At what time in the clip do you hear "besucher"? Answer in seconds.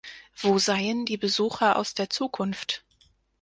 1.17-1.75